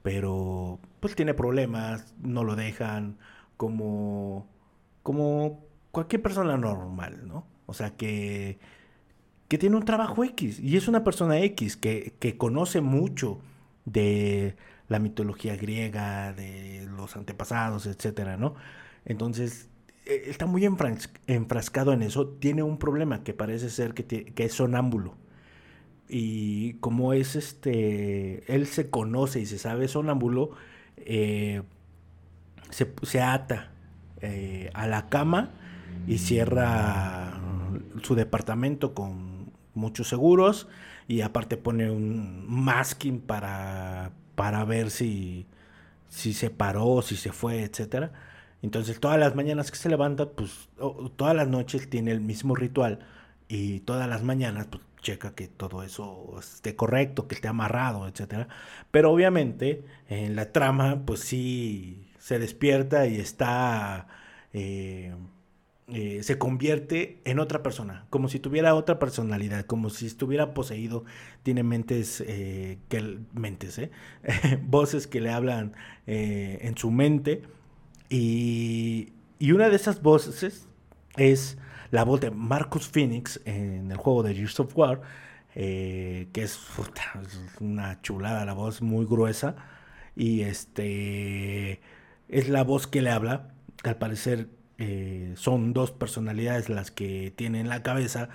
pero 0.04 0.80
pues 1.00 1.16
tiene 1.16 1.34
problemas, 1.34 2.14
no 2.22 2.44
lo 2.44 2.56
dejan 2.56 3.18
como, 3.58 4.48
como 5.04 5.64
cualquier 5.92 6.22
persona 6.22 6.58
normal, 6.58 7.28
¿no? 7.28 7.46
O 7.66 7.74
sea, 7.74 7.96
que, 7.96 8.60
que 9.48 9.58
tiene 9.58 9.76
un 9.76 9.86
trabajo 9.86 10.24
X 10.24 10.60
y 10.60 10.78
es 10.78 10.88
una 10.88 11.04
persona 11.04 11.40
X 11.40 11.78
que, 11.78 12.14
que 12.20 12.38
conoce 12.38 12.82
mucho 12.82 13.40
de 13.86 14.56
la 14.90 15.00
mitología 15.00 15.56
griega, 15.56 16.34
de 16.34 16.88
los 16.90 17.16
antepasados, 17.16 17.86
etcétera, 17.88 18.38
¿no? 18.38 18.56
Entonces, 19.06 19.70
está 20.08 20.46
muy 20.46 20.66
enfrascado 21.28 21.94
en 21.94 22.02
eso. 22.02 22.28
Tiene 22.28 22.64
un 22.64 22.78
problema 22.78 23.24
que 23.24 23.34
parece 23.34 23.70
ser 23.70 23.94
que, 23.94 24.34
es 24.36 24.54
sonámbulo 24.54 25.16
y 26.10 26.74
como 26.76 27.14
es 27.14 27.36
este, 27.36 28.54
él 28.54 28.66
se 28.68 28.90
conoce 28.90 29.42
y 29.42 29.46
se 29.46 29.58
sabe 29.58 29.90
sonámbulo, 29.90 30.52
eh, 30.98 31.64
se, 32.70 32.94
se, 33.04 33.22
ata 33.22 33.72
eh, 34.22 34.70
a 34.74 34.88
la 34.88 35.10
cama 35.10 35.52
y 36.08 36.20
cierra 36.20 37.40
su 38.04 38.16
departamento 38.16 38.94
con 38.94 39.52
muchos 39.74 40.08
seguros 40.08 40.68
y 41.08 41.22
aparte 41.22 41.58
pone 41.58 41.90
un 41.90 42.46
masking 42.48 43.20
para, 43.20 44.12
para 44.36 44.64
ver 44.66 44.92
si, 44.92 45.46
si 46.10 46.34
se 46.34 46.50
paró, 46.50 47.02
si 47.02 47.16
se 47.16 47.32
fue, 47.32 47.64
etcétera. 47.64 48.12
Entonces 48.62 49.00
todas 49.00 49.20
las 49.20 49.36
mañanas 49.36 49.72
que 49.72 49.78
se 49.78 49.90
levanta, 49.90 50.30
pues 50.32 50.70
todas 51.16 51.36
las 51.36 51.48
noches 51.48 51.90
tiene 51.90 52.12
el 52.12 52.22
mismo 52.22 52.56
ritual 52.56 53.00
y 53.48 53.82
todas 53.82 54.10
las 54.10 54.24
mañanas 54.24 54.68
pues, 54.68 54.84
checa 55.02 55.36
que 55.36 55.48
todo 55.48 55.84
eso 55.84 56.36
esté 56.40 56.76
correcto, 56.76 57.28
que 57.28 57.36
esté 57.36 57.48
amarrado, 57.48 58.08
etcétera. 58.08 58.48
Pero 58.92 59.12
obviamente 59.12 59.84
en 60.10 60.36
la 60.36 60.52
trama, 60.52 61.04
pues 61.06 61.22
sí 61.22 62.08
se 62.20 62.40
despierta 62.40 63.08
y 63.08 63.20
está. 63.20 64.08
Eh, 64.54 65.14
eh, 65.90 66.22
se 66.22 66.38
convierte 66.38 67.22
en 67.24 67.40
otra 67.40 67.64
persona, 67.64 68.08
como 68.10 68.28
si 68.28 68.40
tuviera 68.40 68.76
otra 68.76 69.00
personalidad, 69.00 69.66
como 69.66 69.90
si 69.90 70.06
estuviera 70.06 70.54
poseído, 70.54 71.06
tiene 71.44 71.64
mentes, 71.64 72.22
eh, 72.28 72.78
que, 72.90 73.20
mentes, 73.32 73.80
voces 74.64 75.08
que 75.08 75.22
le 75.22 75.30
hablan 75.30 75.74
en 76.06 76.78
su 76.78 76.92
mente, 76.92 77.44
y, 78.10 79.14
y 79.40 79.52
una 79.52 79.70
de 79.70 79.76
esas 79.76 80.02
voces 80.02 80.68
es 81.18 81.58
la 81.92 82.04
voz 82.04 82.22
de 82.22 82.32
Marcus 82.32 82.88
Phoenix 82.88 83.42
en 83.46 83.92
el 83.92 83.98
juego 83.98 84.24
de 84.24 84.36
Gears 84.36 84.60
of 84.60 84.78
War, 84.78 85.02
eh, 85.56 86.28
que 86.34 86.44
es, 86.44 86.60
una 87.60 88.02
chulada, 88.02 88.46
la 88.46 88.54
voz 88.54 88.82
muy 88.82 89.06
gruesa. 89.06 89.56
Y 90.16 90.42
este 90.42 91.82
es 92.30 92.50
la 92.50 92.64
voz 92.64 92.88
que 92.88 93.02
le 93.02 93.12
habla. 93.12 93.54
al 93.84 93.98
parecer 93.98 94.50
eh, 94.80 95.34
son 95.36 95.74
dos 95.74 95.92
personalidades 95.92 96.70
las 96.70 96.92
que 96.92 97.32
tiene 97.36 97.60
en 97.60 97.70
la 97.70 97.84
cabeza. 97.84 98.30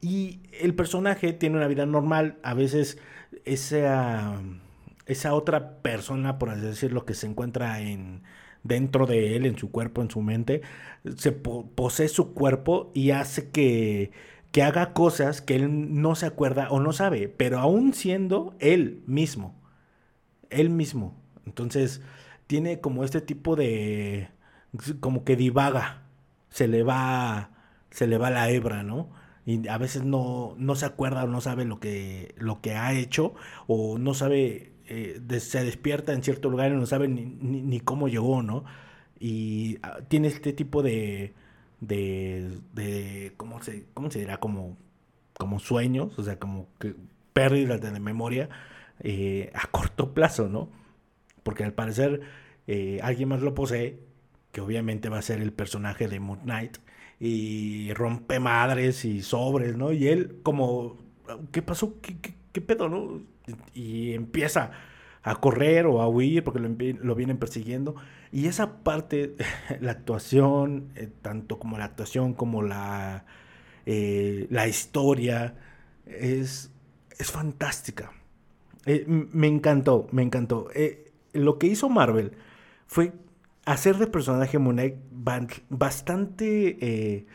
Y 0.00 0.40
el 0.60 0.74
personaje 0.74 1.32
tiene 1.32 1.56
una 1.56 1.66
vida 1.68 1.86
normal. 1.86 2.38
A 2.42 2.54
veces 2.54 2.98
esa, 3.44 4.40
esa 5.06 5.34
otra 5.34 5.78
persona, 5.82 6.38
por 6.38 6.50
así 6.50 6.60
decirlo, 6.60 7.06
que 7.06 7.14
se 7.14 7.26
encuentra 7.26 7.80
en, 7.80 8.22
dentro 8.64 9.06
de 9.06 9.36
él, 9.36 9.46
en 9.46 9.56
su 9.58 9.70
cuerpo, 9.70 10.02
en 10.02 10.10
su 10.10 10.22
mente, 10.22 10.62
se 11.16 11.32
posee 11.32 12.08
su 12.08 12.34
cuerpo 12.34 12.90
y 12.94 13.10
hace 13.12 13.50
que, 13.50 14.10
que 14.52 14.62
haga 14.62 14.92
cosas 14.92 15.40
que 15.42 15.56
él 15.56 16.00
no 16.00 16.16
se 16.16 16.26
acuerda 16.26 16.70
o 16.70 16.80
no 16.80 16.92
sabe, 16.92 17.28
pero 17.28 17.60
aún 17.60 17.94
siendo 17.94 18.56
él 18.58 19.02
mismo, 19.06 19.54
él 20.50 20.70
mismo. 20.70 21.14
Entonces, 21.46 22.02
tiene 22.46 22.80
como 22.80 23.04
este 23.04 23.20
tipo 23.20 23.56
de, 23.56 24.30
como 25.00 25.24
que 25.24 25.36
divaga, 25.36 26.02
se 26.50 26.68
le 26.68 26.82
va, 26.82 27.50
se 27.90 28.06
le 28.06 28.18
va 28.18 28.30
la 28.30 28.50
hebra, 28.50 28.82
¿no? 28.82 29.10
Y 29.46 29.68
a 29.68 29.78
veces 29.78 30.04
no, 30.04 30.54
no 30.58 30.74
se 30.74 30.86
acuerda 30.86 31.24
o 31.24 31.26
no 31.26 31.40
sabe 31.40 31.64
lo 31.64 31.80
que, 31.80 32.34
lo 32.38 32.60
que 32.60 32.74
ha 32.74 32.94
hecho 32.94 33.34
o 33.66 33.98
no 33.98 34.14
sabe 34.14 34.73
eh, 34.86 35.20
se 35.40 35.64
despierta 35.64 36.12
en 36.12 36.22
cierto 36.22 36.50
lugar 36.50 36.70
y 36.70 36.74
no 36.74 36.86
sabe 36.86 37.08
ni, 37.08 37.80
cómo 37.80 38.08
llegó, 38.08 38.42
¿no? 38.42 38.64
Y 39.18 39.78
ah, 39.82 39.98
tiene 40.08 40.28
este 40.28 40.52
tipo 40.52 40.82
de, 40.82 41.34
de, 41.80 42.58
de 42.72 43.32
¿cómo, 43.36 43.62
se, 43.62 43.86
¿cómo 43.94 44.10
se 44.10 44.20
dirá? 44.20 44.38
Como, 44.38 44.76
como 45.38 45.58
sueños, 45.58 46.18
o 46.18 46.22
sea, 46.22 46.38
como 46.38 46.68
que 46.78 46.94
pérdidas 47.32 47.80
de 47.80 47.98
memoria 48.00 48.48
eh, 49.00 49.50
a 49.54 49.66
corto 49.68 50.14
plazo, 50.14 50.48
¿no? 50.48 50.70
Porque 51.42 51.64
al 51.64 51.72
parecer 51.72 52.20
eh, 52.66 53.00
alguien 53.02 53.28
más 53.28 53.42
lo 53.42 53.54
posee, 53.54 54.00
que 54.52 54.60
obviamente 54.60 55.08
va 55.08 55.18
a 55.18 55.22
ser 55.22 55.40
el 55.40 55.52
personaje 55.52 56.08
de 56.08 56.20
Moon 56.20 56.40
Knight, 56.40 56.78
y 57.20 57.92
rompe 57.94 58.40
madres 58.40 59.04
y 59.04 59.22
sobres, 59.22 59.76
¿no? 59.76 59.92
Y 59.92 60.08
él 60.08 60.40
como, 60.42 60.96
¿qué 61.52 61.62
pasó? 61.62 62.00
¿Qué, 62.00 62.18
qué, 62.20 62.33
pedo, 62.60 62.88
no? 62.88 63.22
Y 63.72 64.14
empieza 64.14 64.70
a 65.22 65.36
correr 65.36 65.86
o 65.86 66.02
a 66.02 66.08
huir 66.08 66.44
porque 66.44 66.60
lo, 66.60 67.14
vienen 67.14 67.38
persiguiendo. 67.38 67.96
Y 68.30 68.46
esa 68.46 68.82
parte, 68.82 69.36
la 69.80 69.92
actuación, 69.92 70.90
eh, 70.96 71.08
tanto 71.22 71.58
como 71.58 71.78
la 71.78 71.86
actuación 71.86 72.34
como 72.34 72.62
la, 72.62 73.24
eh, 73.86 74.46
la 74.50 74.68
historia, 74.68 75.56
es, 76.06 76.70
es 77.18 77.30
fantástica. 77.30 78.12
Eh, 78.86 79.04
me 79.06 79.46
encantó, 79.46 80.06
me 80.12 80.22
encantó. 80.22 80.68
lo 81.32 81.58
que 81.58 81.68
hizo 81.68 81.88
Marvel 81.88 82.32
fue 82.86 83.12
hacer 83.64 83.96
de 83.96 84.06
personaje 84.06 84.58
Moon 84.58 84.78
bastante 85.70 86.76
eh, 86.80 87.26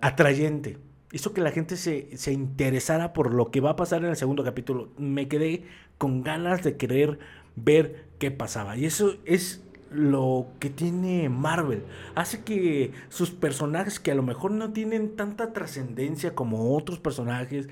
atrayente. 0.00 0.78
Hizo 1.12 1.32
que 1.32 1.40
la 1.42 1.52
gente 1.52 1.76
se, 1.76 2.16
se, 2.16 2.32
interesara 2.32 3.12
por 3.12 3.34
lo 3.34 3.50
que 3.50 3.60
va 3.60 3.70
a 3.70 3.76
pasar 3.76 4.02
en 4.02 4.10
el 4.10 4.16
segundo 4.16 4.44
capítulo. 4.44 4.90
Me 4.96 5.28
quedé 5.28 5.64
con 5.98 6.22
ganas 6.22 6.62
de 6.62 6.76
querer 6.76 7.18
ver 7.54 8.06
qué 8.18 8.30
pasaba. 8.30 8.76
Y 8.76 8.86
eso 8.86 9.16
es 9.24 9.62
lo 9.90 10.48
que 10.58 10.70
tiene 10.70 11.28
Marvel. 11.28 11.84
Hace 12.14 12.42
que 12.42 12.92
sus 13.08 13.30
personajes 13.30 14.00
que 14.00 14.10
a 14.10 14.14
lo 14.14 14.22
mejor 14.22 14.52
no 14.52 14.72
tienen 14.72 15.16
tanta 15.16 15.52
trascendencia 15.52 16.34
como 16.34 16.76
otros 16.76 16.98
personajes, 16.98 17.68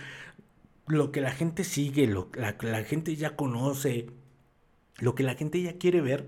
lo 0.87 1.13
que 1.13 1.21
la 1.21 1.31
gente 1.31 1.65
sigue, 1.65 2.07
lo 2.07 2.31
que 2.31 2.41
la 2.41 2.85
gente 2.85 3.17
ya 3.17 3.37
conoce, 3.37 4.11
lo 4.99 5.15
que 5.15 5.23
la 5.23 5.35
gente 5.35 5.63
ya 5.63 5.79
quiere 5.79 6.01
ver, 6.01 6.27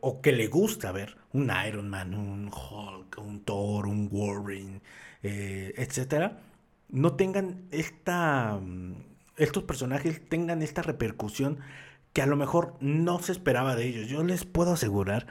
o 0.00 0.20
que 0.20 0.32
le 0.32 0.46
gusta 0.46 0.92
ver 0.92 1.16
un 1.32 1.50
Iron 1.66 1.88
Man, 1.88 2.14
un 2.14 2.48
Hulk, 2.48 3.18
un 3.18 3.40
Thor, 3.44 3.86
un 3.86 4.08
Wolverine, 4.08 4.80
eh, 5.24 5.74
etcétera, 5.78 6.38
no 6.90 7.14
tengan 7.14 7.64
esta. 7.70 8.60
Mm, 8.62 8.94
estos 9.36 9.64
personajes 9.64 10.22
tengan 10.28 10.62
esta 10.62 10.82
repercusión 10.82 11.58
que 12.12 12.22
a 12.22 12.26
lo 12.26 12.36
mejor 12.36 12.76
no 12.80 13.18
se 13.20 13.32
esperaba 13.32 13.74
de 13.74 13.86
ellos. 13.86 14.08
Yo 14.08 14.22
les 14.22 14.44
puedo 14.44 14.74
asegurar 14.74 15.26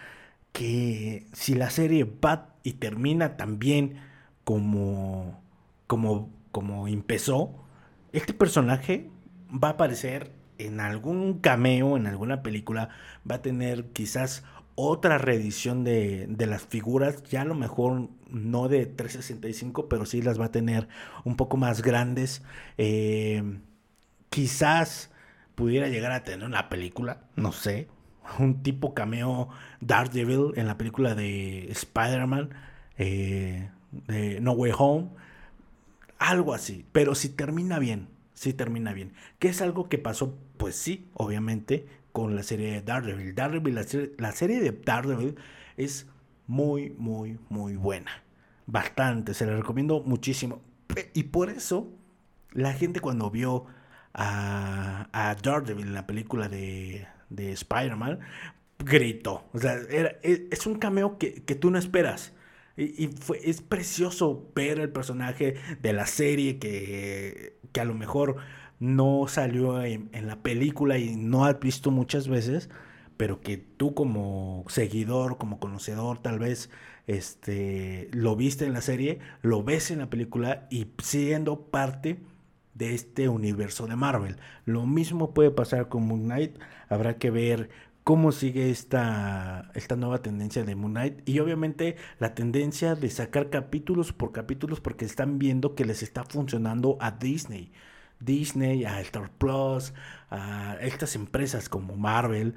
que 0.51 1.27
si 1.31 1.53
la 1.53 1.69
serie 1.69 2.03
va 2.03 2.55
y 2.63 2.73
termina 2.73 3.37
tan 3.37 3.59
bien 3.59 4.01
como, 4.43 5.41
como, 5.87 6.29
como 6.51 6.87
empezó, 6.87 7.63
este 8.11 8.33
personaje 8.33 9.09
va 9.51 9.69
a 9.69 9.71
aparecer 9.71 10.31
en 10.57 10.79
algún 10.79 11.39
cameo, 11.39 11.97
en 11.97 12.07
alguna 12.07 12.43
película, 12.43 12.89
va 13.29 13.35
a 13.35 13.41
tener 13.41 13.91
quizás 13.91 14.43
otra 14.75 15.17
reedición 15.17 15.83
de, 15.83 16.27
las 16.47 16.63
figuras, 16.63 17.23
ya 17.23 17.41
a 17.41 17.45
lo 17.45 17.55
mejor 17.55 18.09
no 18.29 18.67
de 18.67 18.85
365, 18.85 19.87
pero 19.87 20.05
sí 20.05 20.21
las 20.21 20.39
va 20.39 20.45
a 20.45 20.51
tener 20.51 20.87
un 21.23 21.35
poco 21.35 21.57
más 21.57 21.81
grandes. 21.81 22.43
Eh, 22.77 23.59
quizás 24.29 25.11
pudiera 25.55 25.87
llegar 25.87 26.11
a 26.11 26.23
tener 26.23 26.45
una 26.45 26.69
película, 26.69 27.23
no 27.35 27.51
sé, 27.51 27.87
un 28.39 28.63
tipo 28.63 28.93
cameo 28.93 29.49
Daredevil 29.81 30.53
en 30.55 30.67
la 30.67 30.77
película 30.77 31.15
de 31.15 31.69
Spider-Man, 31.71 32.49
eh, 32.97 33.69
de 34.07 34.39
No 34.41 34.53
Way 34.53 34.71
Home, 34.77 35.09
algo 36.17 36.53
así, 36.53 36.85
pero 36.91 37.15
si 37.15 37.29
termina 37.29 37.79
bien, 37.79 38.07
si 38.33 38.53
termina 38.53 38.93
bien, 38.93 39.13
que 39.39 39.49
es 39.49 39.61
algo 39.61 39.89
que 39.89 39.97
pasó 39.97 40.37
pues 40.57 40.75
sí, 40.75 41.09
obviamente, 41.13 41.85
con 42.13 42.35
la 42.35 42.43
serie 42.43 42.71
de 42.71 42.81
Daredevil. 42.81 43.35
Daredevil 43.35 43.75
la, 43.75 44.31
serie, 44.31 44.61
de 44.61 44.71
Daredevil 44.71 45.35
es 45.75 46.07
muy, 46.47 46.91
muy, 46.91 47.39
muy 47.49 47.75
buena. 47.75 48.23
Bastante, 48.65 49.33
se 49.33 49.45
la 49.45 49.57
recomiendo 49.57 50.01
muchísimo. 50.05 50.61
Y 51.13 51.23
por 51.23 51.49
eso, 51.49 51.91
la 52.51 52.71
gente 52.73 53.01
cuando 53.01 53.29
vio 53.29 53.65
a, 54.13 55.09
a 55.11 55.35
Daredevil 55.35 55.87
en 55.87 55.93
la 55.93 56.07
película 56.07 56.47
de, 56.47 57.07
de 57.29 57.51
Spider-Man, 57.51 58.19
gritó. 58.77 59.45
O 59.53 59.59
sea, 59.59 59.75
e, 59.89 60.47
es, 60.51 60.67
un 60.67 60.75
cameo 60.75 61.17
que, 61.17 61.31
tú 61.59 61.71
no 61.71 61.79
esperas. 61.79 62.33
Y, 62.77 63.07
fue, 63.07 63.39
es 63.43 63.61
precioso 63.61 64.51
ver 64.55 64.79
el 64.79 64.91
personaje 64.91 65.55
de 65.81 65.93
la 65.93 66.05
serie 66.05 66.59
que, 66.59 67.59
que 67.71 67.81
a 67.81 67.85
lo 67.85 67.93
mejor 67.93 68.37
no 68.83 69.27
salió 69.29 69.81
en, 69.81 70.09
la 70.27 70.43
película 70.43 70.97
y 70.97 71.15
no 71.15 71.45
has 71.45 71.57
visto 71.57 71.89
muchas 71.89 72.27
veces, 72.27 72.69
pero 73.15 73.39
que 73.39 73.57
tú 73.57 73.93
como 73.93 74.65
seguidor, 74.67 75.37
como 75.37 75.57
conocedor 75.59 76.21
tal 76.21 76.37
vez, 76.37 76.69
este, 77.07 78.09
lo 78.11 78.35
viste 78.35 78.65
en 78.65 78.73
la 78.73 78.81
serie, 78.81 79.19
lo 79.41 79.63
ves 79.63 79.89
en 79.89 79.99
la 79.99 80.09
película 80.09 80.67
y 80.69 80.87
siendo 81.01 81.61
parte 81.61 82.19
de 82.73 82.93
este 82.93 83.29
universo 83.29 83.87
de 83.87 83.95
Marvel. 83.95 84.35
Lo 84.65 84.85
mismo 84.85 85.33
puede 85.33 85.51
pasar 85.51 85.87
con 85.87 86.05
Moon 86.05 86.23
Knight, 86.25 86.57
habrá 86.89 87.17
que 87.17 87.31
ver 87.31 87.69
cómo 88.03 88.33
sigue 88.33 88.69
esta, 88.69 89.71
esta 89.75 89.95
nueva 89.95 90.21
tendencia 90.21 90.65
de 90.65 90.75
Moon 90.75 90.91
Knight 90.91 91.21
y 91.25 91.39
obviamente 91.39 91.95
la 92.19 92.35
tendencia 92.35 92.95
de 92.95 93.09
sacar 93.09 93.49
capítulos 93.49 94.11
por 94.11 94.33
capítulos 94.33 94.81
porque 94.81 95.05
están 95.05 95.39
viendo 95.39 95.73
que 95.73 95.85
les 95.85 96.03
está 96.03 96.25
funcionando 96.25 96.97
a 96.99 97.11
Disney. 97.11 97.71
Disney, 98.25 98.85
a 98.85 99.01
Star 99.01 99.29
Plus, 99.31 99.93
a 100.29 100.77
estas 100.81 101.15
empresas 101.15 101.69
como 101.69 101.95
Marvel, 101.95 102.55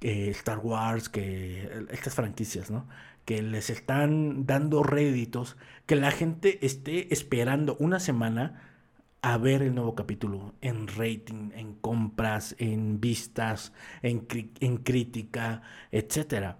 Star 0.00 0.58
Wars, 0.58 1.08
que 1.08 1.86
estas 1.90 2.14
franquicias, 2.14 2.70
¿no? 2.70 2.86
Que 3.24 3.42
les 3.42 3.70
están 3.70 4.46
dando 4.46 4.82
réditos, 4.82 5.56
que 5.86 5.96
la 5.96 6.10
gente 6.10 6.64
esté 6.64 7.12
esperando 7.12 7.76
una 7.80 7.98
semana 7.98 8.62
a 9.22 9.38
ver 9.38 9.62
el 9.62 9.74
nuevo 9.74 9.96
capítulo 9.96 10.54
en 10.60 10.86
rating, 10.86 11.50
en 11.56 11.74
compras, 11.74 12.54
en 12.58 13.00
vistas, 13.00 13.72
en, 14.02 14.28
en 14.60 14.76
crítica, 14.76 15.62
etcétera. 15.90 16.58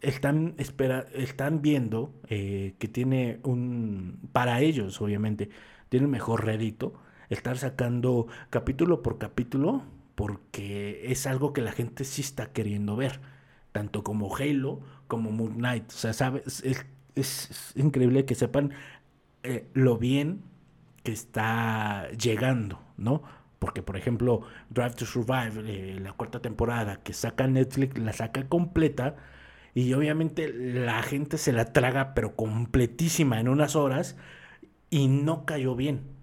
Están, 0.00 0.54
espera, 0.58 1.06
están 1.12 1.60
viendo 1.60 2.14
eh, 2.28 2.74
que 2.78 2.88
tiene 2.88 3.40
un, 3.42 4.20
para 4.32 4.60
ellos 4.60 5.00
obviamente, 5.02 5.50
tiene 5.90 6.06
un 6.06 6.12
mejor 6.12 6.46
rédito 6.46 6.94
estar 7.30 7.58
sacando 7.58 8.26
capítulo 8.50 9.02
por 9.02 9.18
capítulo 9.18 9.84
porque 10.18 11.12
es 11.12 11.28
algo 11.28 11.52
que 11.52 11.62
la 11.62 11.70
gente 11.70 12.02
sí 12.02 12.22
está 12.22 12.52
queriendo 12.52 12.96
ver, 12.96 13.20
tanto 13.70 14.02
como 14.02 14.34
Halo 14.34 14.80
como 15.06 15.30
Moon 15.30 15.54
Knight. 15.54 15.88
O 15.90 15.96
sea, 15.96 16.12
sabes, 16.12 16.64
es, 17.14 17.72
increíble 17.76 18.24
que 18.24 18.34
sepan 18.34 18.72
eh, 19.44 19.68
lo 19.74 19.96
bien 19.96 20.42
que 21.04 21.12
está 21.12 22.10
llegando, 22.10 22.80
¿no? 22.96 23.22
Porque, 23.60 23.80
por 23.82 23.96
ejemplo, 23.96 24.42
Drive 24.70 24.94
to 24.94 25.06
Survive, 25.06 25.62
eh, 25.66 26.00
la 26.00 26.12
cuarta 26.14 26.40
temporada 26.40 26.96
que 26.96 27.12
saca 27.12 27.46
Netflix, 27.46 27.96
la 27.98 28.12
saca 28.12 28.48
completa 28.48 29.14
y 29.72 29.92
obviamente 29.92 30.52
la 30.52 31.00
gente 31.04 31.38
se 31.38 31.52
la 31.52 31.72
traga, 31.72 32.14
pero 32.14 32.34
completísima 32.34 33.38
en 33.38 33.48
unas 33.48 33.76
horas 33.76 34.16
y 34.90 35.06
no 35.06 35.44
cayó 35.44 35.76
bien 35.76 36.17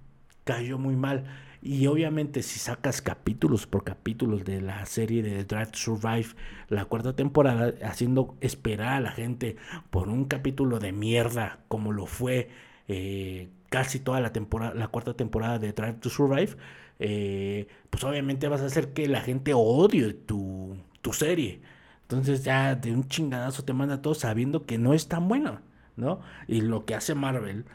cayó 0.46 0.78
muy 0.78 0.96
mal. 0.96 1.26
Y 1.62 1.88
obviamente 1.88 2.44
si 2.44 2.60
sacas 2.60 3.02
capítulos 3.02 3.66
por 3.66 3.84
capítulos 3.84 4.46
de 4.46 4.62
la 4.62 4.86
serie 4.86 5.24
de 5.24 5.44
Drive 5.44 5.72
to 5.72 5.78
Survive, 5.78 6.28
la 6.70 6.86
cuarta 6.86 7.16
temporada, 7.16 7.74
haciendo 7.84 8.38
esperar 8.40 8.94
a 8.94 9.00
la 9.00 9.12
gente 9.12 9.58
por 9.90 10.08
un 10.08 10.26
capítulo 10.26 10.80
de 10.80 10.92
mierda 10.92 11.60
como 11.68 11.92
lo 11.92 12.06
fue 12.06 12.50
eh, 12.88 13.50
casi 13.70 14.00
toda 14.00 14.22
la 14.22 14.32
temporada, 14.32 14.76
la 14.76 14.90
cuarta 14.90 15.16
temporada 15.16 15.58
de 15.58 15.74
Drive 15.74 15.96
to 15.96 16.10
Survive, 16.10 16.56
eh, 17.00 17.68
pues 17.90 18.04
obviamente 18.04 18.48
vas 18.48 18.62
a 18.62 18.68
hacer 18.68 18.94
que 18.94 19.08
la 19.08 19.22
gente 19.22 19.54
odie 19.56 20.14
tu, 20.14 20.78
tu 21.02 21.14
serie. 21.14 21.62
Entonces 22.04 22.44
ya 22.44 22.76
de 22.76 22.92
un 22.92 23.08
chingadazo 23.08 23.66
te 23.66 23.74
manda 23.74 24.04
todo 24.04 24.14
sabiendo 24.14 24.68
que 24.68 24.78
no 24.78 24.94
es 24.94 25.08
tan 25.08 25.28
bueno, 25.28 25.62
¿no? 25.96 26.22
Y 26.48 26.62
lo 26.62 26.86
que 26.86 26.94
hace 26.94 27.16
Marvel 27.16 27.66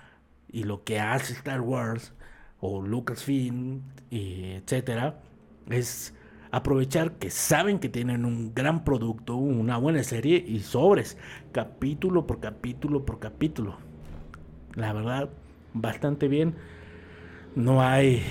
y 0.52 0.62
lo 0.62 0.84
que 0.84 1.00
hace 1.00 1.32
Star 1.32 1.60
Wars 1.60 2.12
o 2.60 2.82
Lucasfilm, 2.82 3.82
etcétera, 4.10 5.20
es 5.68 6.14
aprovechar 6.50 7.12
que 7.12 7.30
saben 7.30 7.78
que 7.78 7.88
tienen 7.88 8.24
un 8.24 8.54
gran 8.54 8.84
producto, 8.84 9.36
una 9.36 9.76
buena 9.76 10.02
serie 10.02 10.44
y 10.46 10.60
sobres, 10.60 11.16
capítulo 11.52 12.26
por 12.26 12.40
capítulo 12.40 13.04
por 13.06 13.18
capítulo. 13.18 13.76
La 14.74 14.92
verdad, 14.92 15.30
bastante 15.72 16.28
bien. 16.28 16.54
No 17.54 17.82
hay, 17.82 18.22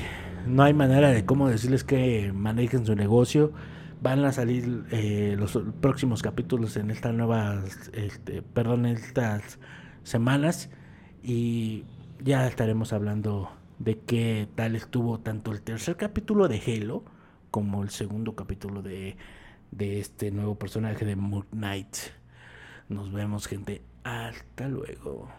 no 0.47 0.63
hay 0.63 0.73
manera 0.73 1.09
de 1.09 1.25
cómo 1.25 1.49
decirles 1.49 1.83
que 1.83 2.31
manejen 2.33 2.85
su 2.85 2.95
negocio. 2.95 3.51
Van 4.01 4.23
a 4.23 4.31
salir 4.31 4.85
eh, 4.91 5.35
los 5.37 5.59
próximos 5.81 6.21
capítulos 6.21 6.77
en 6.77 6.89
estas 6.89 7.13
nuevas, 7.13 7.91
este, 7.93 8.41
perdón, 8.41 8.85
en 8.85 8.95
estas 8.95 9.59
semanas 10.03 10.69
y 11.21 11.83
ya 12.23 12.47
estaremos 12.47 12.93
hablando 12.93 13.49
de 13.79 13.99
qué 13.99 14.47
tal 14.55 14.75
estuvo 14.75 15.19
tanto 15.19 15.51
el 15.51 15.61
tercer 15.61 15.95
capítulo 15.95 16.47
de 16.47 16.61
Halo 16.61 17.03
como 17.49 17.81
el 17.81 17.89
segundo 17.89 18.35
capítulo 18.35 18.81
de, 18.81 19.17
de 19.71 19.99
este 19.99 20.31
nuevo 20.31 20.55
personaje 20.55 21.05
de 21.05 21.15
Moon 21.15 21.45
Knight. 21.51 21.95
Nos 22.89 23.11
vemos 23.11 23.47
gente. 23.47 23.81
Hasta 24.03 24.67
luego. 24.67 25.29